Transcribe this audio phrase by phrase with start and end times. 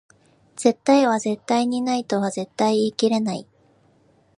[0.55, 3.47] 絶対は絶対にないとは絶対言い切れない